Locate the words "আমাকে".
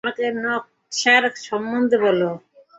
0.03-0.25